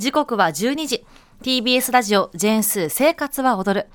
[0.00, 1.04] 時刻は12時。
[1.42, 3.86] TBS ラジオジェーンスー生活は踊る。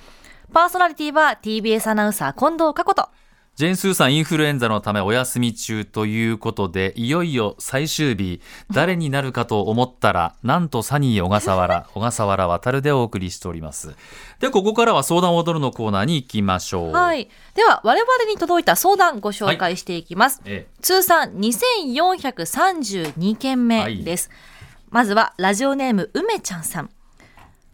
[0.53, 3.09] パーソナリティは TBS アナウンサー近藤佳子と。
[3.55, 8.39] ジェーン・スーさんインフルエンザのためお休み中ということでいよいよ最終日。
[8.69, 11.87] 誰になるかと思ったらなんとサニー小笠原。
[11.95, 13.95] 小笠原渉でお送りしております。
[14.39, 16.91] でここからは相談を踊るのコーナーに行きましょう。
[16.91, 17.31] はい。
[17.55, 24.29] では我々に届いた相談ご紹介していきます、え通算2432件目です、
[24.89, 26.89] まずはラジオネーム梅ちゃんさん。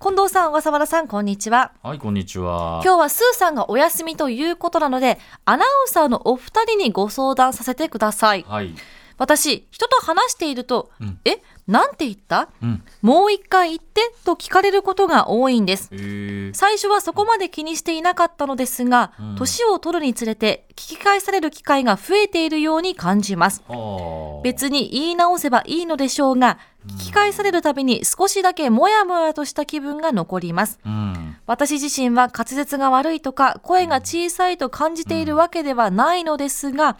[0.02, 1.74] 近藤さん小笠原さんこんにちは。
[1.84, 2.82] はいこんにちは。
[2.84, 8.46] 今日はスーさんがお休みということなのでアナウンサーのお二人にご相談させてください。
[8.48, 8.74] はい。
[9.18, 11.20] 私人と話していると、うん。
[11.26, 12.50] えなんて言った？
[12.62, 12.84] うん。
[13.02, 15.90] もう一回言ってと聞かれることが多いんです。
[15.92, 15.96] え。
[15.96, 19.36] ー、最初はそこまで気にしていなかったのですがうん。
[19.36, 23.64] 年、を取るにつれて聞き返される機会が増えているように感じます。
[23.68, 24.42] はあ。
[24.44, 30.80] 別に言い直せばいいのでしょうが聞き返されるたびに少しだけモヤモヤとした気分が残ります。
[30.84, 31.38] うん。
[31.46, 36.98] 私自身は滑舌が悪いとか声が小さいと感じているわけではないのですが、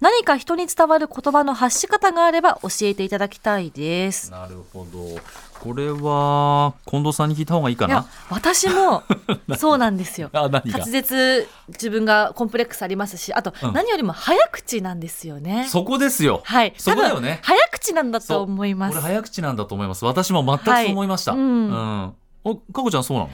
[0.00, 4.30] 何か人に伝わる言葉の発し方があれば教えていただきたいです。
[4.30, 5.20] なるほど。
[5.60, 9.02] これは近藤さんに聞いた方がいいかいやな私も
[9.58, 10.30] そうなんですよ。
[10.32, 13.72] 滑舌自分がコンプレックスありますしあとうん。
[13.72, 15.66] 何よりも早口なんですよね。
[15.68, 16.42] そこですよ。
[16.44, 17.40] はい、そこだよね。
[17.42, 18.92] 早口なんだと思います。
[18.92, 19.02] これ。
[19.02, 20.04] 早口なんだと思います。
[20.04, 21.40] 私も全くそう思いました、はい。
[21.40, 21.70] うん。
[21.70, 22.14] うん。
[22.44, 23.30] おかこちゃんそうなの？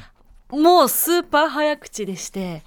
[0.63, 2.63] もうスーパー早口でして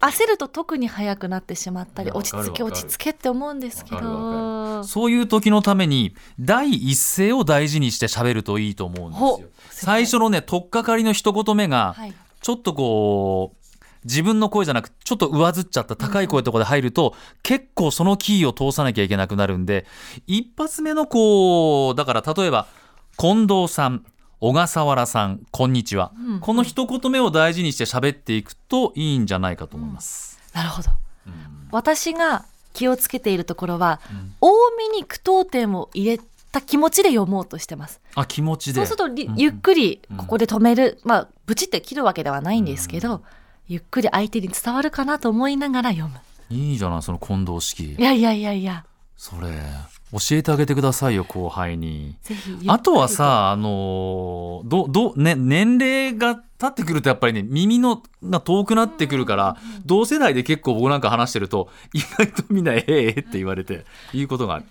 [0.00, 4.84] 焦ると特に早くなってしまったり落ち着け落ち着けって思うんですけど。
[4.84, 12.14] そういう時のために第一声を大事にして喋るといいと思うんですほよ最初のね取っかかりの一言目がはい。
[12.42, 13.66] ちょっとこう
[14.04, 19.84] 自分の声じゃなくちょっと上ずっちゃった高い声とかで入ると、結構そのキーを通さなきゃいけなくなるんで
[20.28, 22.68] 一発目のこうだから例えば
[23.18, 24.04] 近藤さん
[24.38, 26.40] 小笠原さんこんにちは、うん。
[26.40, 30.38] この一言目を大事にして喋っていくといいんじゃないかと思います。
[30.52, 30.90] なるほど。
[31.26, 31.32] うん。
[31.70, 34.34] 私が気をつけているところは、うん。
[34.42, 36.20] 多めに句読点を入れ
[36.52, 38.02] た気持ちで読もうとしてます。
[38.14, 38.80] あ気持ちで。
[38.80, 40.16] そうするとゆっくりうん。
[40.18, 43.22] ここで止める、まあブチって切るわけではないんですけど、
[43.68, 46.20] ゆっくり相手に伝わるかなと思いながら読む。
[46.50, 47.94] いいじゃないその近藤式。
[47.94, 48.84] いやいやいやいや
[49.16, 49.48] それ
[50.12, 52.16] 教えてあげてくださいよ後輩に。
[52.68, 64.64] あとはさ、あのーどどね、年齢が経ってくるとやっぱりね耳のが遠くなってくるから、同世代で結構僕なんか話してると意外とみんな「ええええって言われて言うことがある。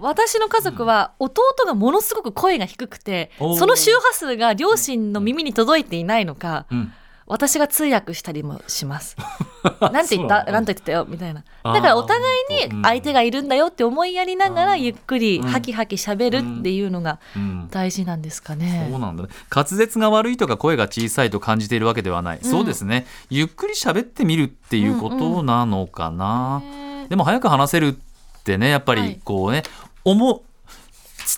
[0.00, 3.56] 私の家族は弟がものすごく声が低くて、おー。
[3.56, 6.92] その周波数が両親の耳に届いていないのか、うん
[7.28, 9.16] 私が通訳したりもします。
[9.92, 10.44] なんて言った？
[10.44, 11.06] なんて言ったよ？
[11.08, 11.44] みたいな。
[11.62, 17.68] だからお互いうんに相手がいるんだよって思いやりながらゆっくりうんハキハキ喋るっていうのがうん。
[17.70, 18.88] 大事なんですかね。
[18.90, 19.24] そうなんだ。
[19.24, 22.50] ね滑舌が悪いとか声が小さいと感じているわけではない、うん。
[22.50, 23.06] そうですね。
[23.30, 29.20] ゆっくり喋ってみるっていうことなのかな、ねでも早く話せるってねやっぱりはい。
[29.24, 29.62] こうね、
[30.04, 30.40] 思う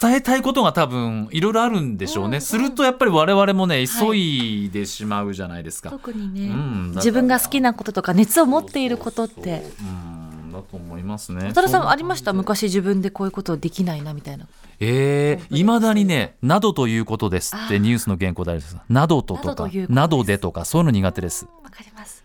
[0.01, 2.41] 伝えたいことが多分いろいろあるんでしょうね、うんうん。
[2.41, 3.89] するとやっぱり我々もねはい。
[3.89, 9.65] 急いでしまうじゃないですか、特にね、うん自分が好きなこととか熱を持っていることって。
[9.79, 11.53] そうんだと思いますね。
[11.55, 12.33] 渡田さんありました？
[12.33, 14.47] 昔自分でこういうことできないなみたいな。
[14.81, 21.47] えー、いまだにね「などということです」ってニュースの原稿であるんですなどととかなどでとかそういうの苦手です。
[21.63, 22.25] わかります。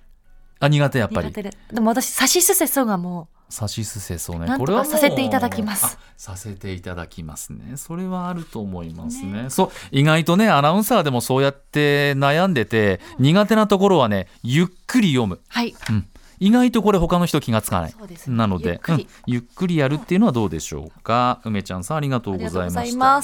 [0.60, 1.32] あ苦手やっぱり。
[1.32, 1.44] で。
[1.44, 4.58] でも私さしすせそがもさしすせそうね。
[4.58, 5.86] これはさせていただきます。
[5.86, 7.78] あさせていただきますね。
[7.78, 9.44] それはあると思いますね。
[9.44, 9.50] ね。
[9.50, 15.76] そう意外とねアナウンサーでもそうやって悩んでて、苦手なところはねゆっくり読む、うはい。
[15.90, 16.08] うん、
[16.40, 17.92] 意外とこれ他の人気がつかない。
[17.92, 18.36] そうですね。
[18.36, 19.04] なのでゆっくり。
[19.04, 21.42] うんゆっくりやるっていうのはどうでしょうか。
[21.46, 23.22] 梅ちゃんさんありがとうございました。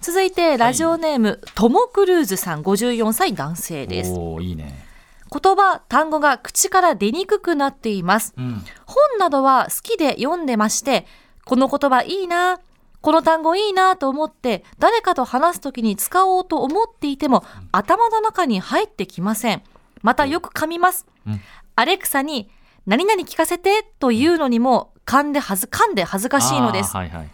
[0.00, 4.12] 続いてラジオネーム、トモクルーズさん54歳男性です。
[4.12, 4.87] おーいいね
[5.30, 8.34] 言葉単語が口から出にくくなっています。
[8.36, 11.06] うん本などは好きで読んでまして、
[11.44, 12.60] この言葉いいな、
[13.00, 19.62] この単語いいなと思って誰かと話すときに使おうと思っていても、頭の中に入ってきません。
[20.02, 21.06] またよく噛みます。
[21.26, 21.40] うん
[21.76, 22.50] アレクサに
[22.86, 26.96] 何々聞かせてというのにも噛んではず噛んで恥ずかしいのです。
[26.96, 27.30] はいはい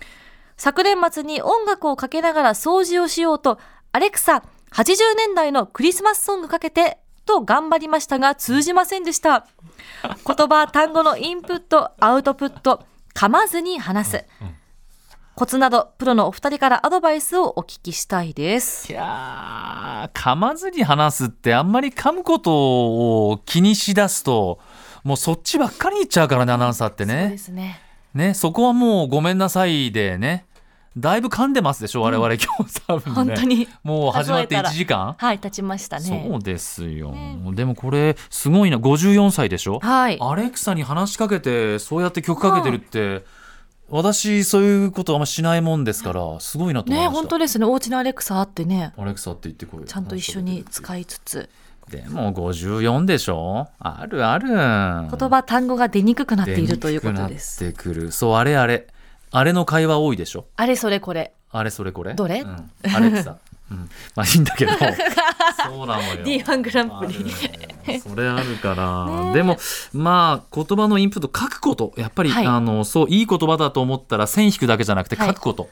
[0.57, 3.59] 昨年末に音楽をかけながら掃除をしようと、
[3.93, 4.43] アレクサ、
[4.73, 9.47] 80年代のクリスマスソングかけて、と頑張りましたが通じませんでした。
[10.27, 12.85] 言葉、単語のインプット、アウトプット、
[13.15, 14.25] 噛まずに話す。
[15.35, 18.93] コツなど、プロのお二人からアドバイスをお聞きしたいです。
[18.93, 22.53] いやー噛まずに話すってあんまり噛むこと
[23.31, 24.61] を気にしだすと
[25.03, 27.81] もうそっちばっかり言っちゃうからねアナウンサーってそうねですね。
[28.15, 30.47] ねそこはもうごめんなさいでね
[30.97, 33.15] だいぶ噛んでますでしょ我々今日多分ね。
[33.15, 33.69] 本当に。
[33.83, 34.71] もう始まって1数えたら。
[34.71, 35.15] 時間？
[35.19, 36.29] はい経ちましたね。
[36.31, 37.39] そうですよ、ね。
[37.53, 38.77] でもこれすごいな。
[38.77, 39.81] 54歳でしょ？
[39.81, 40.19] はい。
[40.21, 43.25] アレクサに話しかけてそうやって曲かけてるって、
[43.89, 47.67] 私そういうことあんましないもんですからすごいなと思いねました、本当ですね。
[47.67, 48.93] お家のアレクサあってね。
[48.97, 49.85] アレクサって言ってこい。
[49.85, 51.49] ちゃんと一緒に使いつつ。
[51.91, 53.69] でも54でしょ？
[53.81, 54.49] あるある。
[54.49, 57.61] 言葉単語が出にくくなっているということです。
[57.61, 58.13] 出にくくなってくる。
[58.13, 58.87] そうあれあれ
[59.37, 60.47] あれの会話多いでしょ？
[60.57, 61.33] あれそれこれ。
[61.51, 62.15] あれそれこれ？
[62.15, 62.41] どれ？
[62.43, 63.37] うん、アレクサ、
[63.71, 64.73] うん、まあいいんだけど。
[64.79, 66.25] そうなのよ。
[66.25, 67.99] D1 グランプリ。
[68.01, 69.57] それあるから、 でも
[69.93, 71.93] まあ言葉のインプット書くこと。
[71.97, 72.47] やっぱり、はい。
[72.47, 75.69] あのそういい言葉だと思ったら線引くだけじゃなくてはい書くこと、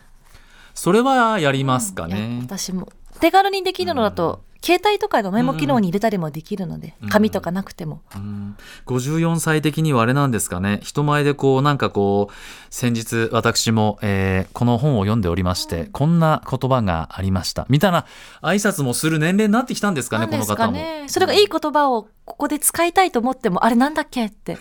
[0.74, 2.88] それはやりますかいやね、私も。
[3.20, 8.56] 手軽にできるのだと、携帯とかのメモ機能に入れたりもできるので、うん紙とかなくても、うん。
[8.86, 10.80] 54歳的にはあれなんですかね。
[10.82, 12.34] 人前でこうなんかこう
[12.70, 17.66] 先日私も、えーこの本を読んでおりまして、こんな言葉がありました。
[17.68, 18.06] みたいな
[18.40, 21.08] 挨拶もする年齢になってきたんですかねなんですこの方も。
[21.08, 24.56] それがいい言葉をここで使いたいと思ってもあれなんだっけって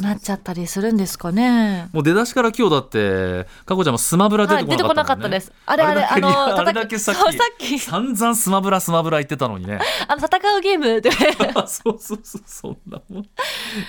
[0.00, 1.88] なっちゃったりするんですかね。
[1.92, 5.52] もう出だしから今日だってかこちゃんもスマブラ出はい、出てこてこなかったもんね、なかったです。
[5.66, 9.78] あれあれ、あの、あれだけさっきさっき、散々スマブラスマブラ言ってたのにね。
[10.08, 11.10] あの、戦うゲームで、
[11.66, 13.28] そうそうそうそんなもん。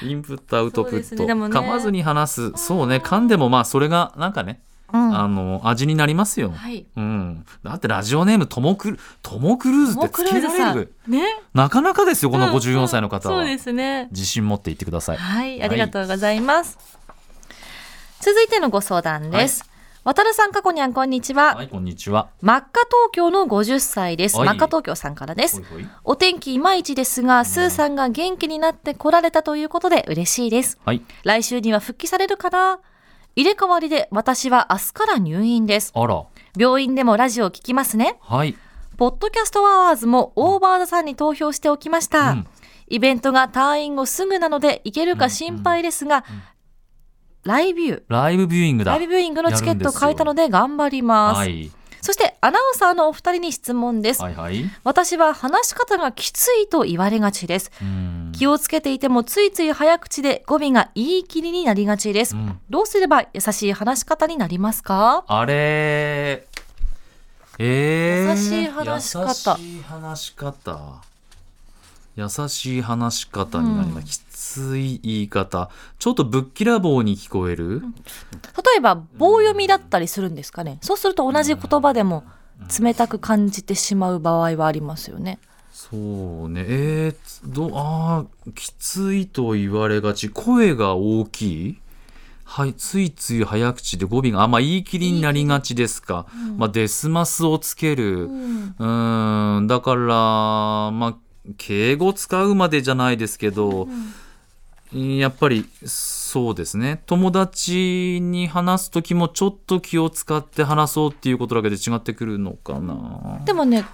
[0.04, 1.34] インプットアウトプット、ねね。
[1.34, 2.52] 噛まずに話す。
[2.56, 4.62] そうね噛んでもまあそれがなんかね、
[4.94, 6.86] うんあの味になりますよ、はい。
[6.96, 11.24] うん、だってラジオネームトモクルトモクルーズってつけられるね。
[11.54, 14.08] なかなかですよこの54歳の方は、そうですね。
[14.12, 16.78] 自信持って言ってくださいはい、ありがとうございます。
[18.22, 19.70] 続いてのご相談です。
[20.06, 21.56] 渡るさん、かこにゃん、こんにちは。
[21.56, 24.38] はいこんにちは真っ赤東京の50歳です。
[24.38, 25.84] はい真っ赤東京さんからですほい。
[25.84, 30.80] ほいお天気いまいちですが、スーさんが元気になって来られたということで嬉しいです。
[30.86, 32.80] はい来週には復帰されるかな？
[33.38, 35.92] 入れ替わりで私は明日から入院です。
[35.94, 36.26] あら
[36.58, 38.18] 病院でもラジオ聞きますね。
[38.20, 38.58] はい
[38.98, 42.32] ポッドキャストアワーズもオーバーザさんに投票しておきました。
[42.32, 42.48] うん
[42.90, 46.24] イベントが退院後すぐなので行けるか心配ですが、
[47.44, 51.38] ライブビュー、ライブビューイングだライブビューイングのチケットを買えたので頑張ります。
[51.38, 51.70] はい
[52.02, 54.22] そしてアナウンサーのお二人に質問です。
[54.24, 57.72] はいはい私は話し方がきついと言われがちです。
[58.38, 62.36] うん気をつけていてもついつい早口で語尾が言い切りになりがちです。
[62.36, 62.60] うん。
[62.70, 65.24] どうすれば優しい話し方になりますか？
[65.28, 66.48] あれ。
[67.58, 69.58] えー、優しい話し方。
[69.60, 71.02] 優しい話し方。
[72.16, 75.70] 優しい話し方になります、きつい言い方。
[76.00, 80.80] ちょっとぶっきらぼうに聞こえる、例えば棒読みだったりするんですかね。
[80.82, 82.24] そうすると同じ言葉でも
[82.80, 85.38] 冷たく感じてしまう場合はありますよね。
[85.80, 86.66] そうね。
[86.68, 90.30] えー、どあーきついと言われがち。
[90.30, 91.80] 声が大きい？
[92.44, 96.26] はい、ついつい早口で語尾があ、まあ、言い切りになりがちですか、
[96.58, 98.76] まあ、デスマスをつける、うん。
[98.80, 101.16] うーんだからまあ
[101.58, 103.88] 敬語使うまでじゃないですけど、
[104.94, 107.02] やっぱりそうですね。
[107.06, 113.42] 友達に話す時もちょっと気を使って話そうっていうことだけで違ってくるのかな。
[113.46, 113.86] でもね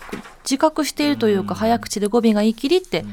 [0.43, 3.05] 自覚しているというか早口で語尾が言い切りって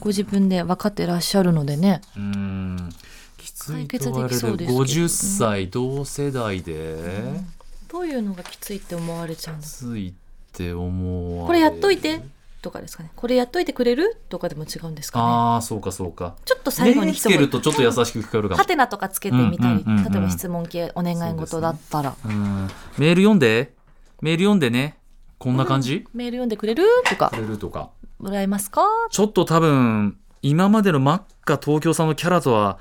[0.00, 2.00] ご自分で分かってらっしゃるのでね。
[2.16, 2.90] うーん。
[3.36, 4.34] きつい解決と言われる。
[4.34, 4.84] できそうですけどね。
[4.84, 6.96] 50歳同世代で、
[7.88, 10.12] どういうのがきついって思われちゃうんだきついっ
[10.52, 11.46] て思われる。
[11.46, 12.20] これやっといて
[12.62, 13.10] とかですかね。
[13.16, 15.24] これやっといてくれるとかでも違うんですかね。
[15.24, 16.36] ああそうかそうか。
[16.44, 18.58] ちょっと最後に目つけるとちょっと優しく聞こえるかも。
[18.58, 20.12] ハテナとかつけてみたり、うんうんうんうん。
[20.12, 22.68] 例えば質問系お願い事だったら、うん。
[22.98, 23.74] メール読んで。
[24.20, 24.98] メール読んでね。
[25.38, 27.30] こんな感じ、メール読んでくれるとか。
[27.30, 27.88] くれるとか。
[28.18, 28.82] もらえますか？
[29.10, 32.78] ちょっと多分今までのマッカ東京さんのキャラとは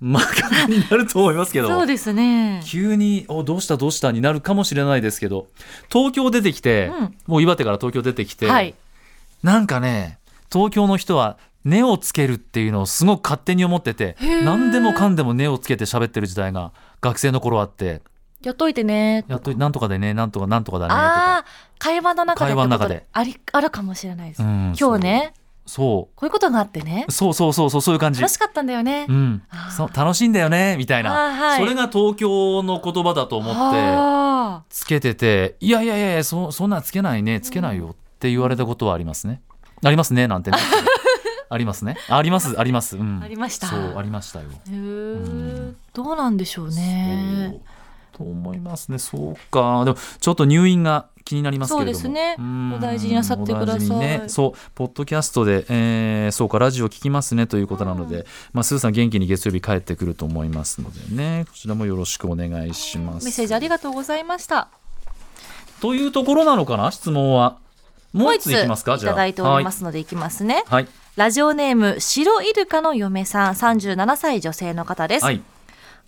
[0.00, 1.68] 真逆になると思いますけど。
[1.68, 2.62] そうですね。
[2.64, 5.48] 急に「おどうしたどうした」になるかもしれないですけど。
[5.90, 7.16] 東京出てきて、うん。
[7.26, 8.76] もう岩手から東京出てきて、はい
[9.42, 10.18] なんかね
[10.52, 18.02] 東京の人は根をつけるっていうのをすごく勝手に思ってて何でもかんでも根をつけて喋ってる時代が学生の頃あって。
[18.42, 19.24] やっといてね。
[19.26, 21.44] やっとなんとかでねなんとかなんとかだねとか。
[21.78, 23.06] 会話の中で会話の中で。
[23.12, 25.34] ありあるかもしれないです、うん今日ね。
[25.66, 27.06] そこういうことがあってね。
[27.08, 28.22] うそうそうそうそうそういう感じ。
[28.22, 29.42] 楽しかったんだよね、うん。
[29.76, 31.58] そう楽しいんだよねみたいな、はい。
[31.58, 39.40] それが東京の言葉だと思ってあつけてていやいやいやそそんなんつけないねつけないよって言われたことはありますね、
[39.84, 40.58] ありますねなんてね。
[41.48, 41.96] ありますね。
[42.08, 43.68] ありますあります、うん、ありました。
[43.68, 44.46] そうありましたよ。
[44.68, 45.18] ーへー。
[45.70, 45.76] ん。
[45.92, 47.60] どうなんでしょうね。
[48.12, 48.98] と思いますね。
[48.98, 49.84] そうか。
[49.84, 51.98] でもちょっと入院が気になりますけれども。
[51.98, 52.34] そうですね。
[52.42, 52.72] ん。
[52.74, 53.98] お大事になさってください。
[53.98, 57.46] ね、そうポッドキャストで、えーそうかラジオ聞きますね。
[57.46, 61.44] ということなので、まあ、スーさん元気に月曜日帰ってくると思いますのでね。
[61.48, 63.24] こちらもよろしくお願いします。
[63.24, 64.68] メッセージありがとうございました。
[65.80, 66.90] というところなのかな？
[66.90, 67.58] 質問は
[68.16, 70.88] もう一ついきますかいじゃあただいておりますのでいきますね、はい。
[71.16, 75.42] ラジオネーム白イルカの嫁さん37歳女性の方です、はい、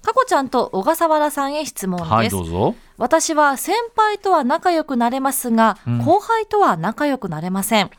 [0.03, 2.75] かこちゃんと小笠原さんへ質問です、はい、どうぞ。
[2.97, 5.99] 私は先輩とは仲良くなれますが、うん。
[5.99, 7.91] 後輩とは仲良くなれません。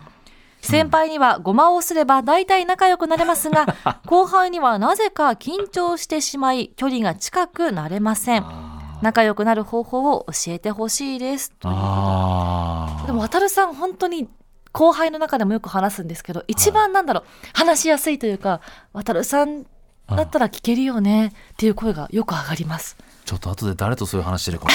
[0.61, 3.75] 先輩にはごまをすれば大体仲良くなれますが
[4.05, 8.43] 後輩にはなぜか緊張してしまい距離が近くなれません。
[8.45, 8.68] あ
[9.01, 11.53] 仲良くなる方法を教えてほしいです。
[11.63, 13.05] あー。
[13.07, 14.29] でも渡るさん本当に
[14.71, 18.61] 後輩の中でもよく話すんですけど一番なんだろう、話しやすいというか
[18.93, 19.63] 渡るさん
[20.07, 22.97] だったら聞けるよねっていう声がよく上がります。
[23.25, 24.67] ちょっと後で誰とそういう話してるか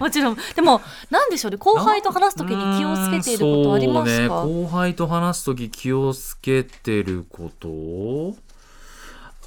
[0.00, 0.36] もちろん。
[0.54, 0.80] でも
[1.10, 8.36] なんでしょうね後輩と話すときに気をつけていることありますか、そうね、後輩と話す時気をつけてること？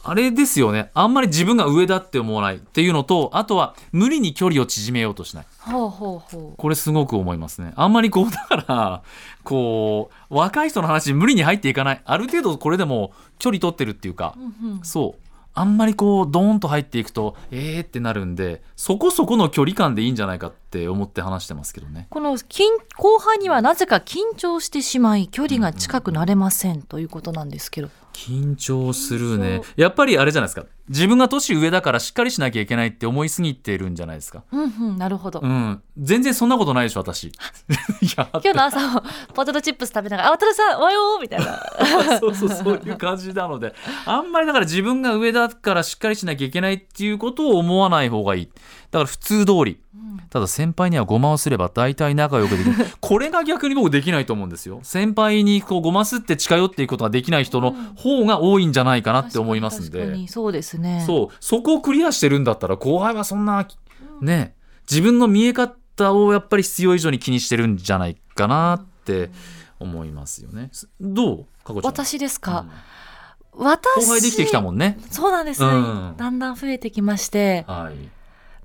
[0.10, 0.90] あれですよね。
[0.94, 5.46] あんまり自分が上だって思わないっていうのとあとは無理に距離を縮めようとしない。
[5.66, 7.74] これすごく思いますね。
[7.76, 9.04] あんまりこうだから
[9.44, 12.02] こう若い人の話に無理に入っていかない。
[12.04, 14.84] ある程度これでも距離取ってるっていうか、うんうん。
[14.84, 15.22] そう。
[15.56, 22.08] あんまりこうドーンと入っていくとえーってなるんでそこそこの距離感でいいんじゃないかって思って話してますけどね。
[22.10, 22.64] この緊
[22.98, 27.90] 後輩にはなぜか緊張してしまい距離が近くなれませんということなんですけど、
[28.28, 29.62] 緊張するね。
[29.62, 34.44] 緊やっぱりあれじゃないですか自分が年上だからしっかりしなきゃいけないって思いすぎてるんじゃないですか。
[34.52, 35.82] うんうんなるほど、うん。
[35.98, 37.26] 全然そんなことないでしょ私。
[37.30, 37.32] い
[38.18, 39.04] や今日の朝も
[39.34, 41.60] ポテトチップス食べながら「あ渡るさんおはよう」みたいな。
[42.20, 43.74] そうそうそういう感じなので。
[44.06, 48.46] あんまりだから自分が上だからしっかりしなきゃいけないっていうことを思わない方がいい。
[48.92, 49.80] だから普通通り。
[50.30, 52.86] ただ先輩にはごまをすれば大体仲良くできる。
[53.00, 54.80] これが逆に僕できないと思うんですよ。
[54.84, 60.28] 先輩にこうごますって近寄っていくことができない人の方が多いんじゃないかなって思いますん確かでに。
[60.28, 61.04] そうですね。
[61.06, 61.36] そう。
[61.40, 63.68] そこをクリアしてるんだったら後輩はそんな
[64.22, 64.56] ね
[64.90, 69.30] 自分の見え方をやっぱり必要以上に気にしてるんじゃないかなって
[69.80, 70.72] 思いますよね。
[71.00, 71.46] どう？
[71.84, 72.66] 私ですか、
[73.56, 73.66] うん。
[73.66, 74.98] 私後輩できてきたもんね。
[75.12, 75.62] そうなんです。
[75.62, 76.14] ね、うん。
[76.18, 77.66] だんだん増えてきまして。
[77.68, 78.10] はい。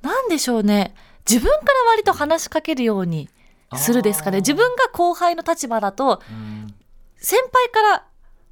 [0.04, 0.94] なんでしょうね。
[1.28, 3.28] 自分から割と話しかけるように
[3.76, 4.38] するですかね。
[4.38, 6.74] 自分が後輩の立場だとうん。
[7.16, 8.06] 先輩から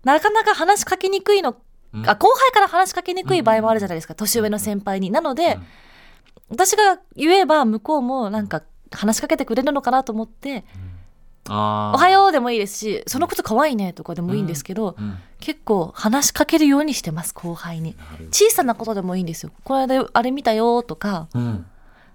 [0.05, 1.57] なかなか話しかけにくいの、うん
[1.95, 5.11] あ後輩から話しかけにくい場合もあるじゃないですか、年上の先輩に。
[5.11, 5.67] なので、うん。
[6.51, 10.65] 私が言えば向こうもなんか話しかけてくれるのかなと思って
[11.49, 15.05] 「あおはよう」でもいいですし「その靴かわいいね」とかでもいいんですけど、うん。
[15.05, 17.97] うん結構話しかけるようにしてます後輩に。
[18.31, 19.51] 小さなことでもいいんですよ。
[19.65, 21.67] この間あれ見たよとかうん。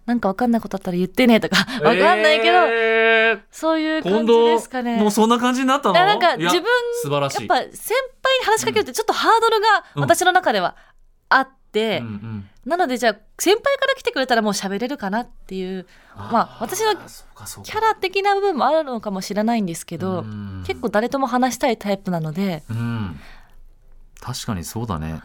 [0.08, 5.96] なんかわかんないことあったら言ってねとかわかんないけど、えーそういう今感じですか度ねもうそんな感じになったの？
[5.96, 6.64] いやなんか自分
[7.04, 7.46] 素晴らしい。
[7.46, 10.76] やっぱ先輩に話しかけるってちょっとハードルがうん私の中では
[11.30, 15.88] あって、うんうんなのでじゃあ先輩から来てくれたらもう喋れるかなっていう
[16.18, 16.96] まあ私の
[17.64, 23.20] キャラ的な部分もあるのかもしれないんですけど、うん結構誰とも話したいタイプなので、うん。
[24.20, 25.14] 確かにそうだね。
[25.14, 25.22] はい、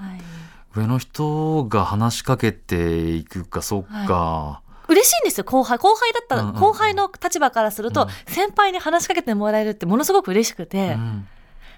[0.76, 4.62] 上の人が話しかけていくかそっか。
[4.88, 5.78] 嬉しいんですよ後輩。
[5.78, 6.60] 後輩だったら、うんうんうん。
[6.60, 8.08] 後輩の立場からすると、うん。
[8.32, 11.28] 先輩に話しかけてもらえるってものすごく嬉しくて、うん。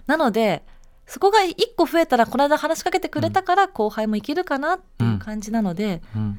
[0.06, 0.62] なので
[1.06, 6.38] そこが一個増えたらこの間話しかけてくれたから後輩もいけるかなっていう感じなので、うん。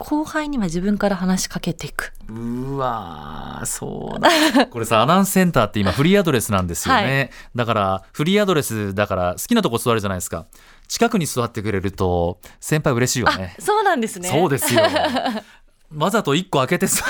[0.00, 2.12] 後輩には自分から話しかけていく。
[2.28, 4.30] うわーそうだ。
[4.68, 10.46] これさアナウンスセンターって今フリーアドレスなんですよね、だからフリーアドレスだから好きなとこ座るじゃないですか。
[10.88, 14.30] 近くに座ってくれると先輩嬉しいよあねそうなんですね。
[14.30, 14.82] そうですよ
[15.94, 17.02] わざと一個開けて 座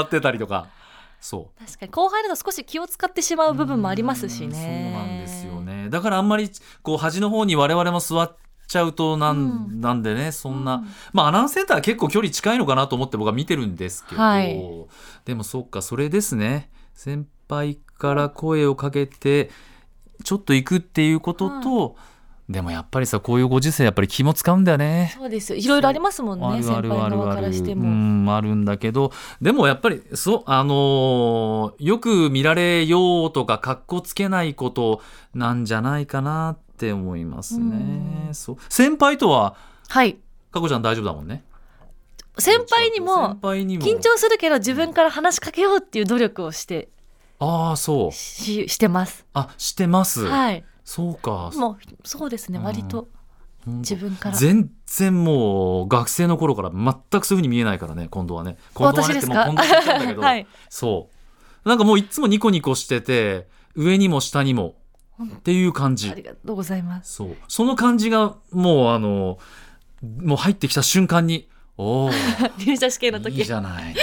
[0.00, 0.68] ってたりとか。
[1.20, 1.64] そう。
[1.64, 4.54] 確かに後輩だと少し気を使ってしまう部分もありますしね。
[4.54, 5.88] そうなんですよね。
[5.90, 6.50] だからあんまり
[6.82, 9.80] こう端の方に我々も座っちゃうとなん,、うん。
[9.80, 10.88] なんでねそんな、うん。
[11.12, 14.60] まあアナウンスセンターは結構距離近いのかなと思って僕は見てるんですけど、はい。
[15.24, 16.70] でもそっかそれですね。
[16.94, 19.50] 先輩から声をかけて
[20.24, 21.96] ちょっと行くっていうことと、
[22.48, 25.12] でもやっぱりさこういうご時世やっぱり気も使うんだよね。
[25.18, 25.58] そうですよ。
[25.58, 26.62] いろいろありますもんね。
[26.62, 27.88] 先輩側からしてうも。
[27.88, 29.12] んあるんだけど
[29.42, 35.02] でもやっぱりそうあのーよく見られようとか格好つけないこと
[35.34, 37.76] なんじゃないかなって思いますね。
[38.28, 39.54] うんそう先輩とは
[39.88, 40.16] はい。
[40.50, 41.44] かこちゃん大丈夫だもんね。
[42.38, 46.88] 先輩にも先輩にも緊張するけど自分から話しかけようっていう努力をして
[47.40, 49.26] ああそうししてます。
[49.34, 50.24] あしてます。
[50.24, 50.64] はい。
[50.90, 51.50] そうか。
[51.54, 52.58] もうそうですね。
[52.58, 52.64] うん。
[52.64, 53.08] 割と。
[53.66, 54.34] 自分から。
[54.36, 58.56] 全然もう学生の頃から全くそういうふうに見えないからね今度はね。
[58.72, 59.46] 今度はねって私ですか？
[59.46, 60.46] もう今度は言っちゃうんだけど、 はい。
[60.70, 61.10] そ
[61.64, 61.68] う。
[61.68, 64.76] なんかもういつもニコニコしてて上にも下にも
[65.22, 66.08] っていう感じ。
[66.10, 67.16] ありがとうございます。
[67.16, 67.36] そう。
[67.48, 69.38] その感じがもうあの
[70.22, 72.10] もう入ってきた瞬間におお
[72.64, 73.40] 入社試験のい時。
[73.42, 73.94] いじゃない。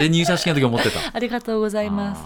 [0.00, 0.98] で入社試験の時思ってた。
[1.14, 2.22] ありがとうございます。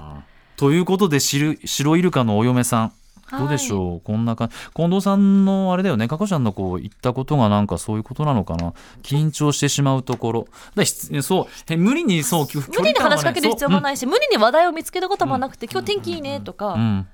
[0.57, 2.93] ということで白白イルカのお嫁さん
[3.31, 3.77] どうでしう？
[3.77, 6.09] ょう、こんな感じ近藤さんのあれだよね。
[6.09, 8.73] かこちゃんのこう言ったことがなんかそういうことなのかな？
[9.03, 10.49] 緊張してしまうところ。
[10.75, 11.73] だしそう。
[11.73, 17.09] へ無理にそう距無理に話しかける必要もいないし、無理に話題を見つけることもなくて、今日天気いいねとか、うん。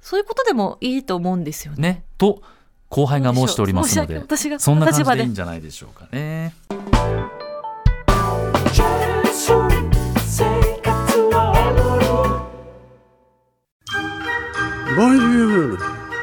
[0.00, 1.80] そういうことでもいいと思うんですよね。
[1.80, 2.04] ね。
[2.16, 2.42] と
[2.88, 4.20] 後輩が申しておりますので。
[4.58, 6.54] そんな感じでいいんじゃないでしょうかね